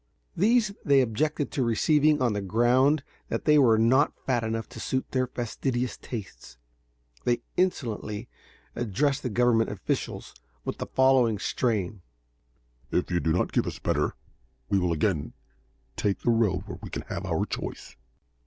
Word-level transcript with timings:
These 0.35 0.71
they 0.83 0.99
objected 1.01 1.51
to 1.51 1.63
receiving 1.63 2.23
on 2.23 2.33
the 2.33 2.41
ground 2.41 3.03
that 3.29 3.45
they 3.45 3.59
were 3.59 3.77
not 3.77 4.11
fat 4.25 4.43
enough 4.43 4.67
to 4.69 4.79
suit 4.79 5.11
their 5.11 5.27
fastidious 5.27 5.95
tastes. 6.01 6.57
They 7.23 7.43
insolently 7.55 8.27
addressed 8.75 9.21
the 9.21 9.29
Government 9.29 9.69
officials 9.69 10.33
in 10.65 10.73
the 10.79 10.87
following 10.87 11.37
strain: 11.37 12.01
"If 12.89 13.11
you 13.11 13.19
do 13.19 13.31
not 13.31 13.51
give 13.53 13.67
us 13.67 13.77
better, 13.77 14.15
we 14.71 14.79
will 14.79 14.91
again 14.91 15.33
take 15.95 16.21
the 16.21 16.31
road 16.31 16.61
where 16.65 16.79
we 16.81 16.89
can 16.89 17.03
have 17.03 17.23
our 17.23 17.45
choice." 17.45 17.95